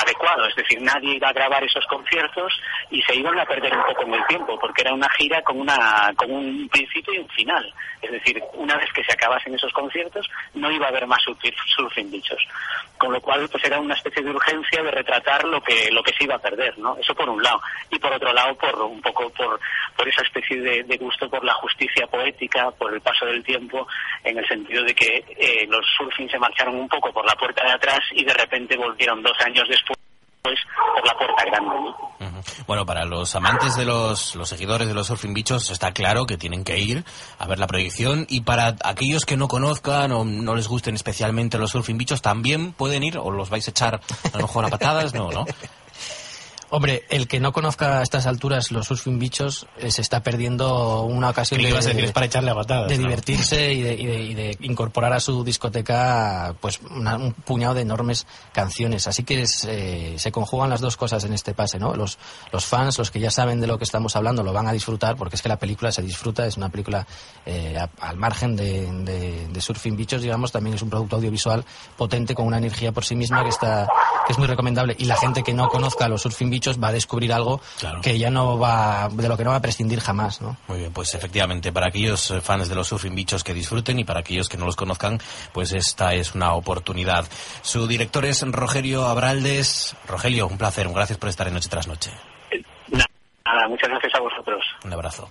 adecuado. 0.05 0.47
Es 0.47 0.55
decir, 0.55 0.83
nadie 0.83 1.17
iba 1.17 1.31
a 1.31 1.33
grabar 1.33 1.65
esos 1.65 1.87
conciertos 1.87 2.53
y 2.91 3.01
se 3.03 3.17
iban 3.17 3.39
a 3.39 3.47
perder 3.47 3.75
un 3.75 3.85
poco 3.85 4.03
en 4.03 4.15
el 4.15 4.27
tiempo, 4.27 4.59
porque 4.59 4.83
era 4.83 4.93
una 4.93 5.09
gira 5.17 5.41
con 5.41 5.59
una 5.59 6.13
con 6.17 6.31
un 6.31 6.69
principio 6.69 7.15
y 7.15 7.19
un 7.19 7.29
final. 7.31 7.73
Es 8.03 8.11
decir, 8.11 8.43
una 8.55 8.77
vez 8.77 8.93
que 8.93 9.05
se 9.05 9.13
acabasen 9.15 9.55
esos 9.55 9.73
conciertos, 9.73 10.29
no 10.53 10.71
iba 10.71 10.87
a 10.87 10.91
haber 10.91 11.07
más 11.07 11.23
surfing 11.23 12.11
bichos 12.11 12.42
con 12.99 13.13
lo 13.13 13.21
cual 13.21 13.49
pues 13.51 13.65
era 13.65 13.81
una 13.81 13.95
especie 13.95 14.23
de 14.23 14.31
urgencia 14.31 14.83
de 14.83 14.91
retratar 14.91 15.45
lo 15.45 15.61
que 15.61 15.91
lo 15.91 16.03
que 16.03 16.13
se 16.13 16.25
iba 16.25 16.37
a 16.37 16.39
perder 16.39 16.79
no 16.79 16.97
eso 16.97 17.15
por 17.15 17.29
un 17.29 17.43
lado. 17.43 17.61
Y 17.91 17.99
por 17.99 18.13
otro 18.13 18.33
lado 18.33 18.55
por 18.55 18.81
un 18.83 19.01
poco 19.01 19.29
por 19.31 19.59
por 19.97 20.09
esa 20.09 20.23
especie 20.23 20.61
de, 20.61 20.97
gusto 20.99 21.29
por 21.29 21.45
la 21.45 21.55
justicia 21.55 22.07
poética 22.07 22.71
por 22.71 22.95
el 22.95 23.01
paso 23.01 23.27
del 23.27 23.43
tiempo 23.43 23.87
en 24.23 24.39
el 24.39 24.47
sentido 24.47 24.85
de 24.85 24.95
que 24.95 25.25
eh, 25.37 25.67
los 25.69 25.85
surfing 25.97 26.31
se 26.31 26.39
marcharon 26.39 26.77
un 26.77 26.89
poco 26.89 27.13
por 27.13 27.25
la 27.27 27.35
puerta 27.35 27.65
de 27.65 27.73
atrás 27.73 28.01
y 28.13 28.25
de 28.25 28.35
repente 28.35 28.77
volvieron 28.77 29.23
dos 29.23 29.39
años 29.41 29.69
después 29.69 30.02
pues, 30.43 30.59
por 30.95 31.07
la 31.07 31.15
puerta 31.17 31.45
grande. 31.45 31.75
¿no? 31.81 32.13
Bueno, 32.67 32.87
para 32.87 33.05
los 33.05 33.35
amantes 33.35 33.77
de 33.77 33.85
los, 33.85 34.35
los 34.35 34.49
seguidores 34.49 34.89
de 34.89 34.95
los 34.95 35.07
Surfing 35.07 35.35
Bichos 35.35 35.71
está 35.71 35.93
claro 35.93 36.27
que 36.27 36.37
tienen 36.37 36.65
que 36.65 36.79
ir 36.79 37.05
a 37.39 37.47
ver 37.47 37.59
la 37.59 37.67
proyección 37.67 38.27
y 38.29 38.43
para 38.43 38.77
aquellos 38.85 39.25
que 39.25 39.37
no 39.37 39.49
conozcan 39.49 40.13
o 40.13 40.25
no 40.25 40.55
les 40.55 40.69
gusten 40.69 40.95
especialmente 40.95 41.59
los 41.59 41.71
Surfing 41.71 41.99
Bichos 41.99 42.23
también 42.23 42.73
pueden 42.73 43.03
ir 43.03 43.19
o 43.19 43.31
los 43.31 43.51
vais 43.51 43.67
a 43.67 43.71
echar 43.71 44.01
a 44.33 44.37
lo 44.37 44.43
mejor 44.43 44.65
a 44.65 44.69
patadas, 44.69 45.15
no, 45.15 45.31
¿no? 45.31 45.45
Hombre, 46.75 47.05
el 47.11 47.29
que 47.29 47.39
no 47.39 47.53
conozca 47.53 47.99
a 47.99 48.03
estas 48.03 48.27
alturas 48.27 48.71
los 48.71 48.87
surfing 48.87 49.19
bichos 49.19 49.67
eh, 49.77 49.91
se 49.91 50.01
está 50.01 50.23
perdiendo 50.23 51.03
una 51.03 51.29
ocasión 51.29 51.61
de, 51.61 51.71
de, 51.71 52.05
es 52.05 52.13
para 52.13 52.25
echarle 52.25 52.51
a 52.51 52.55
patadas, 52.55 52.89
de 52.89 52.97
¿no? 52.97 53.03
divertirse 53.03 53.75
y 53.75 53.83
de, 53.83 53.95
y, 53.95 54.07
y 54.07 54.35
de, 54.35 54.57
incorporar 54.61 55.13
a 55.13 55.21
su 55.21 55.45
discoteca 55.45 56.55
pues 56.63 56.81
una, 56.91 57.17
un 57.17 57.35
puñado 57.35 57.75
de 57.75 57.83
enormes 57.83 58.27
canciones. 58.55 59.07
Así 59.07 59.23
que 59.23 59.43
es, 59.43 59.67
eh, 59.69 60.15
se 60.17 60.33
conjugan 60.33 60.71
las 60.71 60.81
dos 60.81 60.97
cosas 60.97 61.23
en 61.25 61.35
este 61.35 61.53
pase, 61.53 61.79
¿no? 61.79 61.95
Los, 61.95 62.17
los 62.51 62.65
fans, 62.65 62.97
los 62.97 63.11
que 63.11 63.21
ya 63.21 63.31
saben 63.31 63.61
de 63.61 63.67
lo 63.67 63.77
que 63.77 63.85
estamos 63.85 64.17
hablando, 64.17 64.43
lo 64.43 64.55
van 64.55 64.67
a 64.67 64.73
disfrutar 64.73 65.17
porque 65.17 65.37
es 65.37 65.43
que 65.43 65.51
la 65.51 65.59
película 65.59 65.93
se 65.93 66.01
disfruta, 66.01 66.47
es 66.47 66.57
una 66.57 66.71
película 66.71 67.07
eh, 67.45 67.77
a, 67.79 67.91
al 68.01 68.17
margen 68.17 68.57
de, 68.57 68.91
de, 69.53 69.61
surfing 69.61 69.95
bichos, 69.95 70.23
digamos, 70.23 70.51
también 70.51 70.77
es 70.77 70.81
un 70.81 70.89
producto 70.89 71.17
audiovisual 71.17 71.67
potente 71.99 72.35
con 72.35 72.47
una 72.47 72.57
energía 72.57 72.93
por 72.93 73.05
sí 73.05 73.15
misma 73.15 73.43
que 73.43 73.51
está 73.51 73.87
que 74.27 74.33
es 74.33 74.39
muy 74.39 74.47
recomendable 74.47 74.97
y 74.99 75.05
la 75.05 75.17
gente 75.17 75.43
que 75.43 75.53
no 75.53 75.69
conozca 75.69 76.07
a 76.07 76.09
los 76.09 76.23
surfing 76.23 76.49
bichos 76.49 76.62
va 76.83 76.89
a 76.89 76.93
descubrir 76.93 77.33
algo 77.33 77.61
claro. 77.79 78.01
que 78.01 78.19
ya 78.19 78.31
no 78.31 78.59
va, 78.59 79.09
de 79.13 79.29
lo 79.29 79.37
que 79.37 79.45
no 79.45 79.51
va 79.51 79.57
a 79.57 79.63
prescindir 79.63 80.01
jamás, 80.01 80.41
¿no? 80.41 80.57
Muy 80.69 80.79
bien, 80.79 80.93
pues 80.93 81.15
efectivamente, 81.15 81.73
para 81.73 81.89
aquellos 81.89 82.31
eh, 82.31 82.41
fans 82.41 82.69
de 82.69 82.75
los 82.75 82.89
surfing 82.89 83.15
bichos 83.15 83.45
que 83.45 83.55
disfruten 83.55 83.99
y 83.99 84.05
para 84.05 84.21
aquellos 84.21 84.49
que 84.49 84.57
no 84.57 84.67
los 84.67 84.77
conozcan, 84.77 85.21
pues 85.53 85.73
esta 85.73 86.15
es 86.15 86.35
una 86.35 86.55
oportunidad. 86.55 87.27
Su 87.63 87.87
director 87.87 88.25
es 88.25 88.43
Rogelio 88.43 89.07
Abraldes. 89.07 89.97
Rogelio, 90.07 90.47
un 90.47 90.59
placer, 90.59 90.87
un 90.87 90.95
gracias 90.95 91.19
por 91.19 91.29
estar 91.29 91.49
en 91.49 91.55
Noche 91.55 91.69
tras 91.69 91.87
Noche. 91.87 92.13
Nada, 93.53 93.69
muchas 93.69 93.91
gracias 93.91 94.15
a 94.15 94.21
vosotros. 94.21 94.65
Un 94.83 94.93
abrazo. 94.95 95.29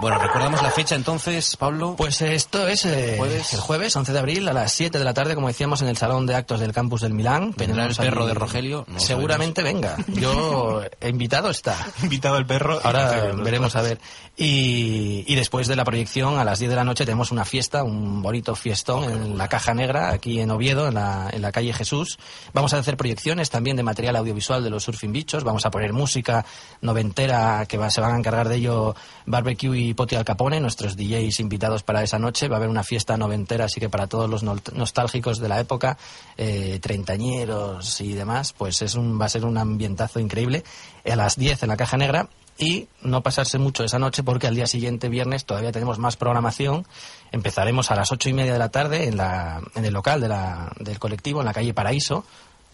Bueno, 0.00 0.18
recordamos 0.18 0.62
la 0.62 0.70
fecha 0.72 0.96
entonces, 0.96 1.56
Pablo. 1.56 1.94
Pues 1.96 2.20
esto 2.20 2.66
es 2.66 2.84
eh, 2.84 3.14
¿Jueves? 3.16 3.54
el 3.54 3.60
jueves 3.60 3.94
11 3.94 4.12
de 4.12 4.18
abril 4.18 4.48
a 4.48 4.52
las 4.52 4.72
7 4.72 4.98
de 4.98 5.04
la 5.04 5.14
tarde, 5.14 5.36
como 5.36 5.46
decíamos, 5.46 5.80
en 5.80 5.88
el 5.88 5.96
Salón 5.96 6.26
de 6.26 6.34
Actos 6.34 6.58
del 6.58 6.72
Campus 6.72 7.02
del 7.02 7.14
Milán. 7.14 7.54
¿Vendrá 7.56 7.86
el 7.86 7.94
perro 7.94 8.26
de 8.26 8.34
Rogelio? 8.34 8.84
No 8.88 8.98
Seguramente 8.98 9.62
venga. 9.62 9.96
Yo, 10.08 10.82
invitado 11.00 11.50
está. 11.50 11.76
invitado 12.02 12.36
el 12.36 12.46
perro. 12.46 12.80
Ahora 12.82 13.32
veremos 13.36 13.76
a 13.76 13.82
ver. 13.82 14.00
Y, 14.36 15.24
y, 15.26 15.34
después 15.34 15.66
de 15.66 15.76
la 15.76 15.84
proyección, 15.84 16.38
a 16.38 16.44
las 16.44 16.58
10 16.58 16.68
de 16.68 16.76
la 16.76 16.84
noche, 16.84 17.06
tenemos 17.06 17.30
una 17.30 17.46
fiesta, 17.46 17.82
un 17.84 18.20
bonito 18.20 18.54
fiestón 18.54 19.04
oh, 19.04 19.10
en 19.10 19.38
la 19.38 19.48
Caja 19.48 19.72
Negra, 19.72 20.10
aquí 20.10 20.40
en 20.40 20.50
Oviedo, 20.50 20.88
en 20.88 20.94
la, 20.94 21.30
en 21.32 21.40
la 21.40 21.52
calle 21.52 21.72
Jesús. 21.72 22.18
Vamos 22.52 22.74
a 22.74 22.78
hacer 22.78 22.98
proyecciones 22.98 23.48
también 23.48 23.78
de 23.78 23.82
material 23.82 24.16
audiovisual 24.16 24.62
de 24.62 24.68
los 24.68 24.84
Surfing 24.84 25.12
Bichos. 25.12 25.42
Vamos 25.42 25.64
a 25.64 25.70
poner 25.70 25.94
música 25.94 26.44
noventera 26.82 27.35
que 27.68 27.78
va, 27.78 27.90
se 27.90 28.00
van 28.00 28.14
a 28.14 28.18
encargar 28.18 28.48
de 28.48 28.56
ello 28.56 28.94
Barbecue 29.26 29.78
y 29.78 29.94
Poti 29.94 30.14
Al 30.14 30.24
Capone, 30.24 30.60
nuestros 30.60 30.96
DJs 30.96 31.40
invitados 31.40 31.82
para 31.82 32.02
esa 32.02 32.18
noche. 32.18 32.48
Va 32.48 32.56
a 32.56 32.58
haber 32.58 32.68
una 32.68 32.84
fiesta 32.84 33.16
noventera, 33.16 33.66
así 33.66 33.80
que 33.80 33.88
para 33.88 34.06
todos 34.06 34.28
los 34.28 34.42
nostálgicos 34.42 35.38
de 35.38 35.48
la 35.48 35.60
época, 35.60 35.98
eh, 36.36 36.78
treintañeros 36.80 38.00
y 38.00 38.14
demás, 38.14 38.52
pues 38.52 38.82
es 38.82 38.94
un, 38.94 39.20
va 39.20 39.26
a 39.26 39.30
ser 39.30 39.44
un 39.44 39.58
ambientazo 39.58 40.20
increíble. 40.20 40.64
A 41.10 41.16
las 41.16 41.36
10 41.36 41.62
en 41.62 41.68
la 41.68 41.76
Caja 41.76 41.96
Negra 41.96 42.28
y 42.58 42.88
no 43.02 43.22
pasarse 43.22 43.58
mucho 43.58 43.84
esa 43.84 43.98
noche 43.98 44.22
porque 44.22 44.46
al 44.46 44.54
día 44.54 44.66
siguiente, 44.66 45.08
viernes, 45.08 45.44
todavía 45.44 45.72
tenemos 45.72 45.98
más 45.98 46.16
programación. 46.16 46.86
Empezaremos 47.32 47.90
a 47.90 47.96
las 47.96 48.10
ocho 48.12 48.28
y 48.28 48.32
media 48.32 48.54
de 48.54 48.58
la 48.58 48.70
tarde 48.70 49.08
en, 49.08 49.16
la, 49.16 49.60
en 49.74 49.84
el 49.84 49.92
local 49.92 50.20
de 50.20 50.28
la, 50.28 50.72
del 50.80 50.98
colectivo, 50.98 51.40
en 51.40 51.46
la 51.46 51.52
calle 51.52 51.74
Paraíso. 51.74 52.24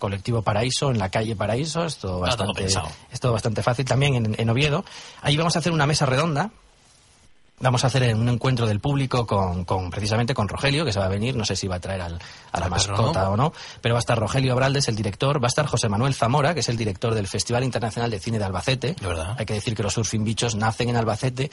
Colectivo 0.02 0.42
Paraíso, 0.42 0.90
en 0.90 0.98
la 0.98 1.10
calle 1.10 1.36
Paraíso, 1.36 1.84
esto 1.84 2.18
bastante, 2.18 2.66
esto 3.12 3.32
bastante 3.32 3.62
fácil. 3.62 3.84
También 3.84 4.16
en, 4.16 4.34
en 4.36 4.50
Oviedo. 4.50 4.84
Ahí 5.20 5.36
vamos 5.36 5.54
a 5.54 5.60
hacer 5.60 5.70
una 5.70 5.86
mesa 5.86 6.06
redonda. 6.06 6.50
Vamos 7.60 7.84
a 7.84 7.86
hacer 7.86 8.12
un 8.16 8.28
encuentro 8.28 8.66
del 8.66 8.80
público 8.80 9.24
con, 9.24 9.64
con, 9.64 9.88
precisamente 9.90 10.34
con 10.34 10.48
Rogelio, 10.48 10.84
que 10.84 10.92
se 10.92 10.98
va 10.98 11.04
a 11.04 11.08
venir, 11.08 11.36
no 11.36 11.44
sé 11.44 11.54
si 11.54 11.68
va 11.68 11.76
a 11.76 11.80
traer 11.80 12.00
al, 12.00 12.18
a 12.50 12.58
la 12.58 12.68
mascota 12.68 13.30
o 13.30 13.36
no, 13.36 13.52
pero 13.80 13.94
va 13.94 14.00
a 14.00 14.04
estar 14.04 14.18
Rogelio 14.18 14.56
Braldes, 14.56 14.88
el 14.88 14.96
director, 14.96 15.40
va 15.40 15.46
a 15.46 15.54
estar 15.54 15.66
José 15.66 15.88
Manuel 15.88 16.12
Zamora, 16.12 16.54
que 16.54 16.60
es 16.60 16.68
el 16.68 16.76
director 16.76 17.14
del 17.14 17.28
Festival 17.28 17.62
Internacional 17.62 18.10
de 18.10 18.18
Cine 18.18 18.40
de 18.40 18.46
Albacete. 18.46 18.96
Hay 19.38 19.46
que 19.46 19.54
decir 19.54 19.76
que 19.76 19.84
los 19.84 19.92
Surfing 19.92 20.24
Bichos 20.24 20.56
nacen 20.56 20.88
en 20.88 20.96
Albacete 20.96 21.52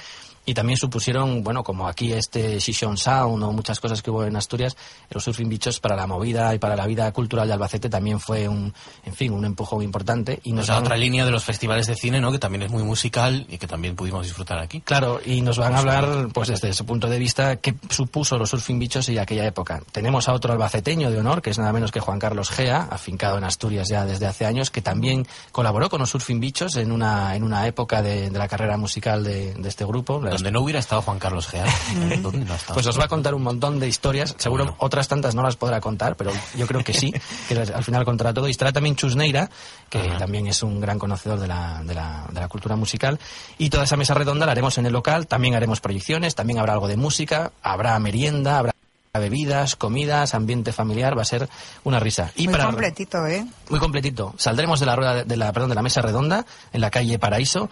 y 0.50 0.54
también 0.56 0.78
supusieron, 0.78 1.44
bueno, 1.44 1.64
como 1.64 1.88
aquí 1.88 2.12
este 2.12 2.58
Shishon 2.58 2.98
Sound 2.98 3.44
o 3.44 3.52
muchas 3.52 3.80
cosas 3.80 4.02
que 4.02 4.10
hubo 4.10 4.24
en 4.24 4.36
Asturias, 4.36 4.76
los 5.12 5.24
Surfing 5.24 5.48
Bichos 5.48 5.80
para 5.80 5.96
la 5.96 6.08
movida 6.08 6.56
y 6.56 6.58
para 6.58 6.76
la 6.76 6.88
vida 6.88 7.12
cultural 7.12 7.48
de 7.48 7.54
Albacete 7.54 7.88
también 7.88 8.20
fue 8.20 8.48
un, 8.48 8.74
en 9.06 9.14
fin, 9.14 9.32
un 9.32 9.46
empujón 9.46 9.84
importante. 9.84 10.40
Y 10.44 10.54
nos 10.54 10.66
da 10.66 10.80
otra 10.80 10.98
línea 10.98 11.24
de 11.24 11.30
los 11.30 11.44
festivales 11.44 11.86
de 11.86 11.94
cine, 11.94 12.20
¿no? 12.20 12.32
Que 12.32 12.40
también 12.40 12.64
es 12.64 12.72
muy 12.72 12.82
musical 12.82 13.46
y 13.48 13.60
que 13.60 13.68
también 13.68 13.96
pudimos 13.96 14.26
disfrutar 14.26 14.58
aquí. 14.58 14.82
Claro, 14.82 15.22
y 15.24 15.42
nos 15.42 15.60
van 15.60 15.76
a 15.76 15.80
hablar, 15.80 16.30
pues 16.34 16.48
desde 16.48 16.70
ese 16.70 16.84
punto 16.84 17.08
de 17.08 17.20
vista, 17.20 17.58
qué 17.58 17.76
supuso 17.92 18.36
los 18.40 18.50
Surfing 18.50 18.80
Bichos 18.80 19.08
y 19.10 19.20
aquella 19.20 19.46
época. 19.46 19.84
Tenemos 19.92 20.28
a 20.30 20.34
otro 20.34 20.52
albaceteño 20.52 21.12
de 21.12 21.20
honor, 21.20 21.44
que 21.44 21.52
es 21.52 21.60
nada 21.60 21.72
menos 21.74 21.92
que 21.92 22.00
Juan 22.00 22.18
Carlos 22.18 22.50
Gea, 22.50 22.88
afincado 22.90 23.38
en 23.38 23.44
Asturias 23.44 23.88
ya 23.88 24.04
desde 24.04 24.26
hace 24.26 24.48
años, 24.48 24.72
que 24.72 24.82
también 24.82 25.28
colaboró 25.52 25.92
con 25.92 26.00
los 26.00 26.10
Surfing 26.10 26.40
Bichos 26.40 26.76
en 26.78 26.92
una, 26.92 27.36
en 27.36 27.44
una 27.44 27.68
época 27.68 28.02
de, 28.02 28.32
la 28.32 28.48
carrera 28.48 28.78
musical 28.78 29.24
de, 29.24 29.54
de 29.54 29.70
este 29.70 29.86
grupo. 29.86 30.20
Donde 30.40 30.52
no 30.52 30.62
hubiera 30.62 30.80
estado 30.80 31.02
Juan 31.02 31.20
Carlos 31.20 31.48
Gea. 31.48 31.66
pues 32.74 32.88
os 32.88 32.98
va 32.98 33.04
a 33.04 33.08
contar 33.10 33.34
un 33.34 33.44
montón 33.44 33.78
de 33.78 33.90
historias. 33.90 34.36
Seguro 34.38 34.74
otras 34.78 35.10
tantas 35.10 35.36
no 35.36 35.44
las 35.44 35.58
podrá 35.58 35.82
contar, 35.82 36.16
pero 36.16 36.32
yo 36.56 36.66
creo 36.66 36.82
que 36.82 36.94
sí, 36.94 37.14
que 37.50 37.56
al 37.56 37.84
final 37.84 38.06
contará 38.06 38.34
todo. 38.34 38.48
Y 38.48 38.52
estará 38.52 38.72
también 38.72 38.96
Chusneira, 38.96 39.50
que 39.90 40.00
también 40.18 40.48
es 40.48 40.64
un 40.64 40.80
gran 40.80 40.98
conocedor 40.98 41.40
de 41.40 41.48
la, 41.48 41.84
de, 41.84 41.94
la, 41.94 42.26
de 42.32 42.40
la 42.40 42.48
cultura 42.48 42.78
musical. 42.78 43.20
Y 43.58 43.70
toda 43.70 43.84
esa 43.84 43.98
mesa 43.98 44.14
redonda 44.14 44.46
la 44.46 44.54
haremos 44.54 44.78
en 44.78 44.86
el 44.86 44.94
local. 44.94 45.28
También 45.28 45.56
haremos 45.56 45.82
proyecciones, 45.82 46.36
también 46.36 46.60
habrá 46.60 46.72
algo 46.72 46.88
de 46.88 46.96
música, 46.96 47.52
habrá 47.62 48.00
merienda, 48.00 48.60
habrá 48.60 48.72
bebidas, 49.14 49.76
comidas, 49.76 50.36
ambiente 50.36 50.72
familiar, 50.72 51.18
va 51.18 51.24
a 51.24 51.26
ser 51.26 51.50
una 51.84 52.00
risa. 52.00 52.32
Y 52.36 52.48
muy 52.48 52.60
completito, 52.60 53.26
¿eh? 53.26 53.46
Muy 53.70 53.80
completito. 53.80 54.34
Saldremos 54.38 54.80
de 54.80 54.86
la 54.86 54.96
rueda 54.96 55.24
de 55.24 55.38
la, 55.38 55.52
perdón, 55.52 55.70
de 55.70 55.76
la 55.76 55.82
mesa 55.82 56.02
redonda 56.02 56.46
en 56.72 56.82
la 56.82 56.92
calle 56.92 57.18
Paraíso 57.18 57.70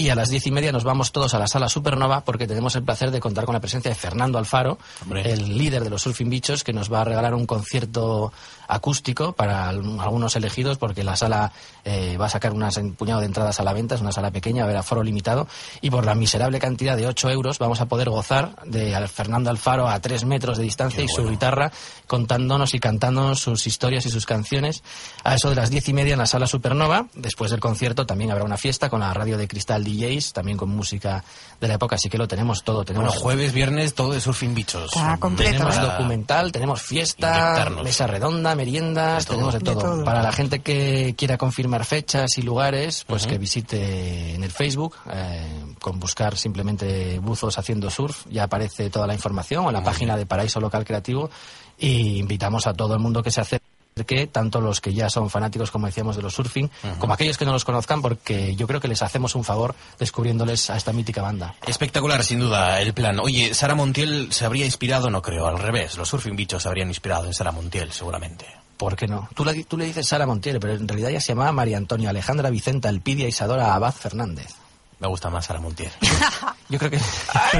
y 0.00 0.10
a 0.10 0.14
las 0.14 0.30
diez 0.30 0.46
y 0.46 0.52
media 0.52 0.70
nos 0.70 0.84
vamos 0.84 1.10
todos 1.10 1.34
a 1.34 1.40
la 1.40 1.48
sala 1.48 1.68
Supernova 1.68 2.20
porque 2.20 2.46
tenemos 2.46 2.76
el 2.76 2.84
placer 2.84 3.10
de 3.10 3.18
contar 3.18 3.46
con 3.46 3.54
la 3.54 3.60
presencia 3.60 3.90
de 3.90 3.96
Fernando 3.96 4.38
Alfaro, 4.38 4.78
el 5.24 5.58
líder 5.58 5.82
de 5.82 5.90
los 5.90 6.02
Surfing 6.02 6.30
Bichos, 6.30 6.62
que 6.62 6.72
nos 6.72 6.90
va 6.90 7.00
a 7.00 7.04
regalar 7.04 7.34
un 7.34 7.46
concierto 7.46 8.32
acústico 8.68 9.32
para 9.32 9.68
algunos 9.68 10.36
elegidos 10.36 10.78
porque 10.78 11.02
la 11.02 11.16
sala 11.16 11.50
eh, 11.84 12.16
va 12.16 12.26
a 12.26 12.28
sacar 12.28 12.52
un 12.52 12.94
puñado 12.94 13.18
de 13.18 13.26
entradas 13.26 13.58
a 13.58 13.64
la 13.64 13.72
venta, 13.72 13.96
es 13.96 14.00
una 14.00 14.12
sala 14.12 14.30
pequeña, 14.30 14.66
a 14.68 14.82
foro 14.84 15.02
limitado, 15.02 15.48
y 15.80 15.90
por 15.90 16.06
la 16.06 16.14
miserable 16.14 16.60
cantidad 16.60 16.96
de 16.96 17.08
8 17.08 17.30
euros 17.30 17.58
vamos 17.58 17.80
a 17.80 17.86
poder 17.86 18.08
gozar 18.08 18.54
de 18.66 19.08
Fernando 19.08 19.50
Alfaro 19.50 19.88
a 19.88 19.98
3 19.98 20.24
metros 20.26 20.58
de 20.58 20.62
distancia 20.62 21.02
y 21.02 21.08
su 21.08 21.28
guitarra 21.28 21.72
contándonos 22.06 22.72
y 22.74 22.78
cantándonos 22.78 23.40
sus 23.40 23.66
historias 23.66 24.06
y 24.06 24.10
sus 24.10 24.26
canciones 24.26 24.84
a 25.24 25.34
eso 25.34 25.50
de 25.50 25.56
las 25.56 25.70
diez 25.70 25.88
y 25.88 25.92
media 25.92 26.12
en 26.12 26.20
la 26.20 26.26
sala 26.26 26.46
Supernova. 26.46 27.08
Después 27.14 27.50
del 27.50 27.58
concierto 27.58 28.06
también 28.06 28.30
habrá 28.30 28.44
una 28.44 28.58
fiesta 28.58 28.88
con 28.88 29.00
la 29.00 29.12
radio 29.12 29.36
de 29.36 29.48
Cristal 29.48 29.87
DJs, 29.88 30.32
también 30.32 30.58
con 30.58 30.70
música 30.70 31.24
de 31.60 31.68
la 31.68 31.74
época, 31.74 31.96
así 31.96 32.08
que 32.08 32.18
lo 32.18 32.28
tenemos 32.28 32.62
todo. 32.62 32.84
Tenemos 32.84 33.16
jueves, 33.16 33.52
viernes, 33.52 33.94
todo 33.94 34.12
de 34.12 34.20
Surfing 34.20 34.54
Bichos. 34.54 34.92
Tenemos 35.36 35.80
documental, 35.80 36.52
tenemos 36.52 36.82
fiesta, 36.82 37.68
mesa 37.82 38.06
redonda, 38.06 38.54
meriendas, 38.54 39.26
tenemos 39.26 39.54
de 39.54 39.60
todo. 39.60 40.04
Para 40.04 40.22
la 40.22 40.32
gente 40.32 40.60
que 40.60 41.14
quiera 41.16 41.38
confirmar 41.38 41.84
fechas 41.84 42.38
y 42.38 42.42
lugares, 42.42 43.04
pues 43.06 43.26
que 43.26 43.38
visite 43.38 44.34
en 44.34 44.44
el 44.44 44.50
Facebook, 44.50 44.96
eh, 45.10 45.74
con 45.80 45.98
buscar 45.98 46.36
simplemente 46.36 47.18
buzos 47.18 47.58
haciendo 47.58 47.90
surf, 47.90 48.26
ya 48.30 48.44
aparece 48.44 48.90
toda 48.90 49.06
la 49.06 49.14
información, 49.14 49.64
o 49.64 49.68
en 49.68 49.74
la 49.74 49.82
página 49.82 50.16
de 50.16 50.26
Paraíso 50.26 50.60
Local 50.60 50.84
Creativo, 50.84 51.30
y 51.78 52.18
invitamos 52.18 52.66
a 52.66 52.74
todo 52.74 52.94
el 52.94 53.00
mundo 53.00 53.22
que 53.22 53.30
se 53.30 53.40
acerque 53.40 53.77
que 54.04 54.26
tanto 54.26 54.60
los 54.60 54.80
que 54.80 54.94
ya 54.94 55.08
son 55.10 55.30
fanáticos, 55.30 55.70
como 55.70 55.86
decíamos, 55.86 56.16
de 56.16 56.22
los 56.22 56.34
surfing, 56.34 56.70
como 56.98 57.14
aquellos 57.14 57.38
que 57.38 57.44
no 57.44 57.52
los 57.52 57.64
conozcan, 57.64 58.02
porque 58.02 58.54
yo 58.56 58.66
creo 58.66 58.80
que 58.80 58.88
les 58.88 59.02
hacemos 59.02 59.34
un 59.34 59.44
favor 59.44 59.74
descubriéndoles 59.98 60.70
a 60.70 60.76
esta 60.76 60.92
mítica 60.92 61.22
banda. 61.22 61.54
Espectacular, 61.66 62.24
sin 62.24 62.40
duda, 62.40 62.80
el 62.80 62.92
plan. 62.94 63.18
Oye, 63.20 63.54
Sara 63.54 63.74
Montiel 63.74 64.32
se 64.32 64.44
habría 64.44 64.64
inspirado, 64.64 65.10
no 65.10 65.22
creo, 65.22 65.46
al 65.46 65.58
revés. 65.58 65.96
Los 65.96 66.08
surfing 66.08 66.36
bichos 66.36 66.62
se 66.62 66.68
habrían 66.68 66.88
inspirado 66.88 67.26
en 67.26 67.34
Sara 67.34 67.52
Montiel, 67.52 67.92
seguramente. 67.92 68.46
¿Por 68.76 68.94
qué 68.94 69.08
no? 69.08 69.28
Tú 69.34 69.44
le, 69.44 69.64
tú 69.64 69.76
le 69.76 69.86
dices 69.86 70.06
Sara 70.06 70.24
Montiel, 70.26 70.60
pero 70.60 70.74
en 70.74 70.86
realidad 70.86 71.10
ya 71.10 71.20
se 71.20 71.32
llamaba 71.32 71.50
María 71.50 71.76
Antonia 71.76 72.10
Alejandra 72.10 72.48
Vicenta 72.48 72.88
Elpidia 72.88 73.26
Isadora 73.26 73.74
Abad 73.74 73.92
Fernández. 73.92 74.54
Me 75.00 75.08
gusta 75.08 75.30
más 75.30 75.46
Sara 75.46 75.60
Montiel. 75.60 75.90
yo 76.68 76.78
creo 76.78 76.90
que, 76.90 77.00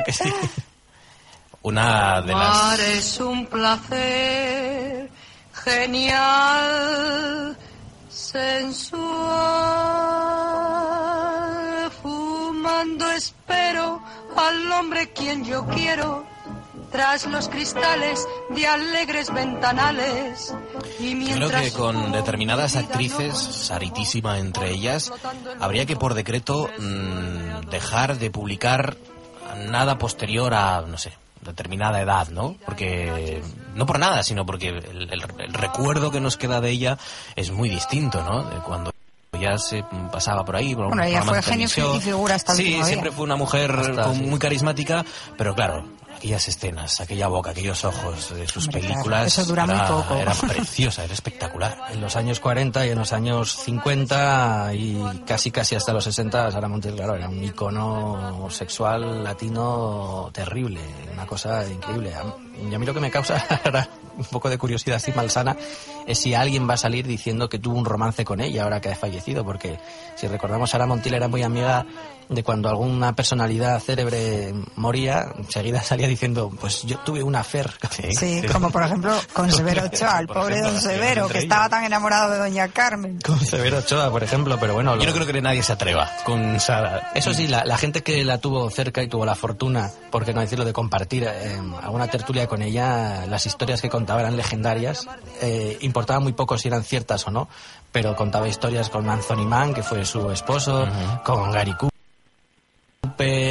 que 0.07 0.13
sí. 0.13 0.33
Una 1.63 2.21
de 2.23 2.33
las... 2.33 2.79
es 2.79 3.21
un 3.21 3.47
placer 3.47 4.98
genial, 5.65 7.57
sensual. 8.09 8.69
Fumando 12.03 13.11
espero 13.11 14.03
al 14.37 14.73
hombre 14.73 15.13
quien 15.13 15.45
yo 15.45 15.67
quiero 15.67 16.25
tras 16.91 17.27
los 17.27 17.49
cristales 17.49 18.27
de 18.51 18.67
alegres 18.67 19.33
ventanales. 19.33 20.55
Y 20.99 21.33
Creo 21.33 21.51
que 21.51 21.71
con 21.73 22.13
determinadas 22.13 22.77
actrices, 22.77 23.37
saritísima 23.37 24.39
entre 24.39 24.71
ellas, 24.71 25.13
habría 25.61 25.87
que 25.87 25.97
por 25.97 26.15
decreto 26.15 26.69
mm, 26.79 27.69
dejar 27.69 28.19
de 28.19 28.31
publicar 28.31 28.97
nada 29.71 29.99
posterior 29.99 30.55
a, 30.55 30.83
no 30.83 30.99
sé, 30.99 31.13
determinada 31.43 32.01
edad, 32.01 32.29
¿no? 32.29 32.57
Porque, 32.65 33.43
no 33.75 33.87
por 33.87 33.99
nada, 33.99 34.23
sino 34.23 34.47
porque 34.47 34.69
el, 34.69 35.23
recuerdo 35.53 36.11
que 36.11 36.21
nos 36.21 36.37
queda 36.37 36.61
de 36.61 36.71
ella 36.71 36.99
es 37.37 37.51
muy 37.51 37.69
distinto, 37.69 38.23
¿no? 38.23 38.45
De 38.45 38.57
cuando 38.61 38.93
ya 39.41 39.59
se 39.59 39.85
pasaba 40.13 40.45
por 40.45 40.57
ahí. 40.57 40.75
Por 40.75 40.89
bueno, 40.89 41.03
ella 41.03 41.23
fue 41.23 41.43
genio 41.43 41.67
y 41.67 42.01
figura 42.01 42.35
hasta 42.35 42.55
Sí, 42.55 42.81
siempre 42.85 43.11
fue 43.11 43.25
una 43.25 43.37
mujer 43.37 43.73
muy 44.15 44.39
carismática, 44.39 45.05
pero 45.37 45.55
claro, 45.55 45.85
aquellas 46.19 46.49
escenas, 46.49 47.01
aquella 47.01 47.29
boca, 47.29 47.51
aquellos 47.51 47.85
ojos 47.85 48.35
de 48.35 48.47
sus 48.49 48.69
películas. 48.69 49.27
eso 49.27 49.45
dura 49.45 49.65
era, 49.65 49.75
muy 49.75 50.03
poco. 50.03 50.17
Era 50.17 50.35
preciosa, 50.35 51.05
era 51.05 51.15
espectacular. 51.15 51.79
En 51.89 52.01
los 52.01 52.17
años 52.17 52.41
40 52.41 52.87
y 52.87 52.91
en 52.91 52.99
los 52.99 53.13
años 53.13 53.57
50 53.65 54.75
y 54.75 55.01
casi 55.27 55.51
casi 55.51 55.75
hasta 55.75 55.93
los 55.93 56.05
60, 56.05 56.51
Sara 56.51 56.69
Montiel, 56.69 56.95
claro, 56.95 57.15
era 57.15 57.29
un 57.29 57.43
icono 57.43 58.49
sexual 58.51 59.25
latino 59.25 60.31
terrible, 60.33 60.81
una 61.13 61.27
cosa 61.27 61.67
increíble. 61.67 62.13
Y 62.71 62.75
a 62.75 62.79
mí 62.79 62.87
lo 62.87 62.95
que 62.95 63.01
me 63.01 63.11
causa 63.11 63.45
un 64.17 64.25
poco 64.25 64.51
de 64.51 64.59
curiosidad 64.59 64.97
así 64.97 65.13
malsana 65.13 65.57
es 66.07 66.19
si 66.19 66.35
alguien 66.35 66.69
va 66.69 66.75
a 66.75 66.79
salir 66.79 67.07
diciendo 67.07 67.49
que 67.49 67.59
tuvo 67.59 67.79
un 67.79 67.85
romance 67.85 68.25
con 68.25 68.41
ella 68.41 68.65
ahora 68.65 68.81
que 68.81 68.91
ha 68.91 68.97
fallecido, 68.97 69.45
porque 69.45 69.79
si 70.17 70.27
recordamos, 70.27 70.71
Sara 70.71 70.87
Montiel 70.87 71.15
era 71.15 71.29
muy 71.29 71.43
amiga 71.43 71.87
de 72.29 72.43
cuando 72.43 72.69
alguna 72.69 73.15
personalidad 73.15 73.81
célebre 73.81 74.53
moría, 74.77 75.33
enseguida 75.37 75.83
salía 75.83 76.07
diciendo, 76.07 76.51
pues 76.61 76.83
yo 76.83 76.99
tuve 76.99 77.23
una 77.23 77.45
fer. 77.45 77.73
Sí, 78.19 78.43
como 78.53 78.71
por 78.71 78.83
ejemplo 78.83 79.13
con 79.33 79.51
Severo 79.59 79.85
Ochoa, 79.85 80.21
el 80.21 80.27
pobre 80.27 80.61
don 80.61 80.81
Severo, 80.81 81.29
que 81.29 81.39
estaba 81.39 81.69
tan 81.69 81.85
enamorado 81.85 82.33
de 82.33 82.39
doña 82.39 82.69
Carmen. 82.69 83.21
Con 83.21 83.39
Severo 83.41 83.79
Ochoa, 83.79 84.11
por 84.11 84.23
ejemplo, 84.23 84.57
pero 84.59 84.75
bueno... 84.75 84.97
Yo 84.97 85.07
no 85.07 85.13
creo 85.13 85.27
que 85.27 85.41
nadie 85.41 85.63
se 85.63 85.73
atreva 85.73 86.11
con 86.25 86.59
Sara. 86.61 87.13
Eso 87.15 87.35
sí, 87.35 87.47
la, 87.47 87.77
gente 87.77 88.03
que 88.03 88.25
la 88.25 88.39
tuvo 88.39 88.71
cerca 88.71 89.03
y 89.03 89.09
tuvo 89.09 89.25
la 89.25 89.35
fortuna, 89.35 89.91
por 90.11 90.25
qué 90.25 90.33
no 90.33 90.41
decirlo, 90.41 90.65
de 90.65 90.73
compartir 90.73 91.25
eh, 91.25 91.61
alguna 91.83 92.09
tertulia 92.09 92.47
con 92.47 92.63
ella, 92.63 93.27
las 93.27 93.47
historias 93.47 93.83
que 93.83 93.89
contaba 93.89 94.21
eran 94.21 94.37
legendarias, 94.37 95.07
eh, 95.41 95.77
importaba 95.81 96.21
muy 96.21 96.33
poco 96.33 96.59
si 96.59 96.69
eran 96.69 96.85
ciertas 96.85 97.27
o 97.27 97.31
no, 97.31 97.49
pero 97.93 98.15
contaba 98.17 98.49
historias 98.49 98.91
con 98.91 99.09
Anthony 99.09 99.47
Mann, 99.47 99.75
que 99.75 99.83
fue 99.83 100.05
su 100.05 100.31
esposo, 100.31 100.87
con 101.25 101.51
Gary 101.51 101.73
Cooper, 101.73 101.98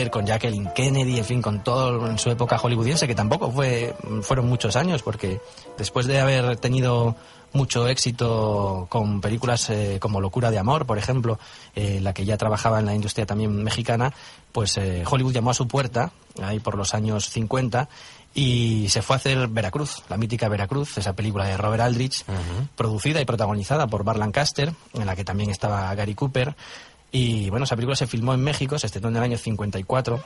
con 0.10 0.26
Jacqueline 0.26 0.72
Kennedy, 0.74 1.18
en 1.18 1.26
fin, 1.26 1.42
con 1.42 1.64
todo 1.64 2.08
en 2.08 2.18
su 2.18 2.30
época 2.32 2.58
hollywoodiense, 2.58 3.06
que 3.06 3.16
tampoco 3.16 3.52
fue, 3.52 3.94
fueron 4.22 4.48
muchos 4.48 4.76
años, 4.78 5.04
porque 5.04 5.42
después 5.78 6.08
de 6.08 6.22
haber 6.22 6.56
tenido 6.58 7.16
mucho 7.54 7.88
éxito 7.88 8.88
con 8.90 9.20
películas 9.20 9.70
eh, 9.70 9.98
como 10.00 10.22
Locura 10.22 10.52
de 10.52 10.60
Amor, 10.60 10.86
por 10.86 10.98
ejemplo, 10.98 11.40
eh, 11.76 12.00
la 12.02 12.14
que 12.14 12.26
ya 12.26 12.38
trabajaba 12.38 12.80
en 12.80 12.86
la 12.86 12.96
industria 12.96 13.26
también 13.26 13.64
mexicana, 13.64 14.14
pues 14.52 14.78
eh, 14.78 15.04
Hollywood 15.10 15.34
llamó 15.34 15.52
a 15.52 15.54
su 15.54 15.68
puerta, 15.68 16.12
ahí 16.42 16.60
por 16.60 16.78
los 16.78 16.94
años 16.94 17.30
50, 17.30 17.90
y 18.34 18.88
se 18.90 19.02
fue 19.02 19.16
a 19.16 19.18
hacer 19.18 19.48
Veracruz, 19.48 20.04
la 20.10 20.18
mítica 20.18 20.48
Veracruz, 20.48 20.98
esa 20.98 21.14
película 21.14 21.46
de 21.46 21.58
Robert 21.58 21.82
Aldrich, 21.82 22.24
producida 22.76 23.20
y 23.20 23.26
protagonizada 23.26 23.88
por 23.88 24.04
Bar 24.04 24.18
Lancaster, 24.18 24.74
en 24.94 25.06
la 25.06 25.16
que 25.16 25.24
también 25.24 25.50
estaba 25.50 25.94
Gary 25.96 26.14
Cooper, 26.14 26.56
y 27.12 27.50
bueno, 27.50 27.64
esa 27.66 27.76
película 27.76 27.96
se 27.96 28.08
filmó 28.08 28.34
en 28.34 28.42
México, 28.42 28.78
se 28.78 28.88
estrenó 28.88 29.10
en 29.10 29.18
el 29.18 29.24
año 29.24 29.38
54. 29.38 30.24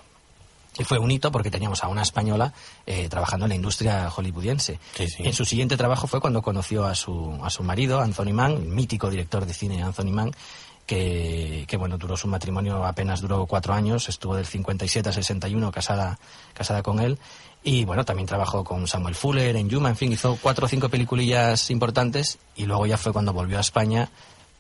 Y 0.80 0.86
fue 0.86 1.00
un 1.00 1.12
hito 1.12 1.32
porque 1.32 1.52
teníamos 1.52 1.84
a 1.84 1.90
una 1.90 2.02
española 2.02 2.54
eh, 2.86 3.10
trabajando 3.10 3.46
en 3.46 3.50
la 3.50 3.56
industria 3.56 4.10
hollywoodiense. 4.10 4.80
En 5.20 5.34
su 5.34 5.44
siguiente 5.44 5.76
trabajo 5.76 6.08
fue 6.08 6.22
cuando 6.22 6.42
conoció 6.42 6.86
a 6.86 6.96
su, 6.96 7.38
a 7.44 7.50
su 7.50 7.62
marido, 7.64 8.00
Anthony 8.00 8.34
Mann, 8.34 8.74
mítico 8.74 9.10
director 9.10 9.46
de 9.46 9.54
cine 9.54 9.84
Anthony 9.84 10.12
Mann, 10.12 10.32
que, 10.86 11.66
que, 11.68 11.76
bueno, 11.76 11.98
duró 11.98 12.16
su 12.16 12.28
matrimonio 12.30 12.86
apenas 12.86 13.20
duró 13.20 13.46
cuatro 13.48 13.74
años, 13.74 14.08
estuvo 14.08 14.36
del 14.36 14.46
57 14.46 15.10
al 15.10 15.16
61 15.16 15.72
casada, 15.72 16.18
casada 16.54 16.82
con 16.82 17.02
él. 17.02 17.20
Y 17.64 17.84
bueno, 17.86 18.06
también 18.06 18.26
trabajó 18.26 18.64
con 18.64 18.88
Samuel 18.88 19.14
Fuller 19.14 19.56
en 19.58 19.70
Yuma, 19.70 19.90
en 19.90 19.96
fin, 19.98 20.12
hizo 20.12 20.38
cuatro 20.42 20.66
o 20.66 20.70
cinco 20.70 20.90
peliculillas 20.90 21.70
importantes 21.70 22.40
y 22.56 22.66
luego 22.66 22.86
ya 22.88 22.98
fue 22.98 23.12
cuando 23.12 23.34
volvió 23.34 23.58
a 23.58 23.62
España 23.62 24.10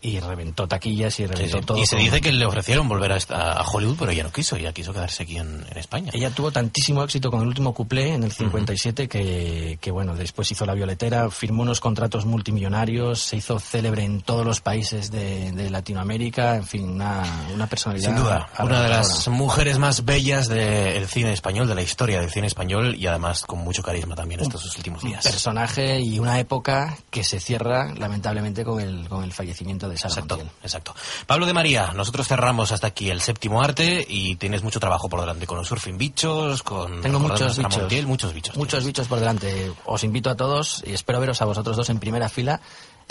y 0.03 0.19
reventó 0.19 0.67
taquillas 0.67 1.19
y 1.19 1.27
reventó 1.27 1.57
Sí, 1.57 1.61
sí. 1.61 1.65
todo. 1.65 1.77
Y 1.77 1.85
se 1.85 1.95
dice 1.97 2.21
que 2.21 2.31
le 2.31 2.45
ofrecieron 2.45 2.87
volver 2.87 3.11
a, 3.11 3.17
a 3.53 3.63
Hollywood, 3.63 3.97
pero 3.99 4.11
ella 4.11 4.23
no 4.23 4.31
quiso, 4.31 4.55
ella 4.55 4.73
quiso 4.73 4.93
quedarse 4.93 5.23
aquí 5.23 5.37
en, 5.37 5.63
en 5.69 5.77
España. 5.77 6.11
Ella 6.13 6.31
tuvo 6.31 6.51
tantísimo 6.51 7.03
éxito 7.03 7.29
con 7.29 7.41
el 7.41 7.47
último 7.47 7.73
cuplé 7.73 8.13
en 8.15 8.23
el 8.23 8.31
57 8.31 9.07
que, 9.07 9.77
que, 9.79 9.91
bueno, 9.91 10.15
después 10.15 10.51
hizo 10.51 10.65
La 10.65 10.73
Violetera, 10.73 11.29
firmó 11.29 11.61
unos 11.61 11.79
contratos 11.79 12.25
multimillonarios, 12.25 13.19
se 13.21 13.37
hizo 13.37 13.59
célebre 13.59 14.03
en 14.03 14.21
todos 14.21 14.45
los 14.45 14.59
países 14.61 15.11
de, 15.11 15.51
de 15.51 15.69
Latinoamérica, 15.69 16.55
en 16.55 16.65
fin, 16.65 16.89
una, 16.89 17.23
una 17.53 17.67
personalidad. 17.67 18.07
Sin 18.09 18.17
duda, 18.17 18.49
una 18.59 18.81
de 18.81 18.89
las 18.89 19.27
mujeres 19.27 19.77
más 19.77 20.03
bellas 20.05 20.47
del 20.47 21.07
cine 21.07 21.31
español, 21.33 21.67
de 21.67 21.75
la 21.75 21.81
historia 21.81 22.19
del 22.19 22.31
cine 22.31 22.47
español 22.47 22.95
y 22.95 23.05
además 23.07 23.43
con 23.45 23.59
mucho 23.59 23.83
carisma 23.83 24.15
también 24.15 24.39
estos 24.41 24.61
sus 24.61 24.77
últimos 24.77 25.03
días. 25.03 25.23
personaje 25.23 25.99
y 25.99 26.17
una 26.19 26.39
época 26.39 26.97
que 27.09 27.23
se 27.23 27.39
cierra 27.39 27.93
lamentablemente 27.93 28.63
con 28.63 28.79
el, 28.81 29.07
con 29.07 29.23
el 29.23 29.31
fallecimiento 29.31 29.87
de 29.89 29.90
Exacto, 29.91 30.39
exacto. 30.63 30.95
Pablo 31.25 31.45
de 31.45 31.53
María, 31.53 31.91
nosotros 31.93 32.27
cerramos 32.27 32.71
hasta 32.71 32.87
aquí 32.87 33.09
el 33.09 33.21
séptimo 33.21 33.61
arte 33.61 34.05
y 34.07 34.35
tienes 34.35 34.63
mucho 34.63 34.79
trabajo 34.79 35.09
por 35.09 35.19
delante 35.21 35.47
con 35.47 35.57
los 35.57 35.67
surfing 35.67 35.97
bichos, 35.97 36.63
con 36.63 37.01
Tengo 37.01 37.19
muchos 37.19 37.57
bichos. 37.57 37.77
Montiel, 37.77 38.07
muchos 38.07 38.33
bichos. 38.33 38.55
Muchos 38.55 38.79
tienes. 38.79 38.87
bichos 38.87 39.07
por 39.07 39.19
delante. 39.19 39.71
Os 39.85 40.03
invito 40.03 40.29
a 40.29 40.35
todos 40.35 40.83
y 40.85 40.93
espero 40.93 41.19
veros 41.19 41.41
a 41.41 41.45
vosotros 41.45 41.77
dos 41.77 41.89
en 41.89 41.99
primera 41.99 42.29
fila 42.29 42.61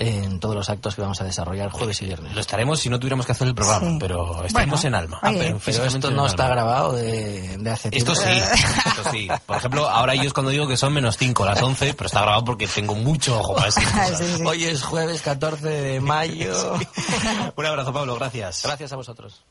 en 0.00 0.40
todos 0.40 0.54
los 0.54 0.68
actos 0.70 0.94
que 0.94 1.02
vamos 1.02 1.20
a 1.20 1.24
desarrollar 1.24 1.70
jueves 1.70 2.00
y 2.00 2.06
viernes. 2.06 2.34
Lo 2.34 2.40
estaremos 2.40 2.80
si 2.80 2.88
no 2.88 2.98
tuviéramos 2.98 3.26
que 3.26 3.32
hacer 3.32 3.46
el 3.46 3.54
programa, 3.54 3.86
Sí. 3.90 3.96
pero 4.00 4.44
estaremos 4.44 4.80
Bueno, 4.82 4.96
en 4.96 5.02
alma. 5.02 5.20
oye, 5.22 5.38
Pero 5.38 5.60
físicamente 5.60 5.98
esto 5.98 6.10
no 6.10 6.22
alma. 6.22 6.30
está 6.30 6.48
grabado 6.48 6.92
de, 6.94 7.58
de 7.58 7.70
hace 7.70 7.88
Esto 7.92 8.14
tiempo. 8.14 8.30
sí, 8.54 8.60
esto 8.86 9.10
sí. 9.10 9.28
Por 9.46 9.56
ejemplo, 9.58 9.88
ahora 9.88 10.14
yo 10.14 10.22
es 10.22 10.32
cuando 10.32 10.50
digo 10.50 10.66
que 10.66 10.76
son 10.78 10.92
menos 10.94 11.16
5 11.18 11.44
las 11.44 11.60
11, 11.62 11.94
pero 11.94 12.06
está 12.06 12.22
grabado 12.22 12.44
porque 12.44 12.66
tengo 12.66 12.94
mucho 12.94 13.38
ojo 13.38 13.54
para 13.54 13.66
cosas. 13.66 13.84
Sí, 14.18 14.24
sí. 14.38 14.42
Hoy 14.44 14.64
es 14.64 14.82
jueves 14.82 15.20
14 15.22 15.68
de 15.68 16.00
mayo. 16.00 16.76
Un 17.56 17.66
abrazo, 17.66 17.92
Pablo, 17.92 18.14
gracias. 18.16 18.62
Gracias 18.64 18.92
a 18.92 18.96
vosotros. 18.96 19.42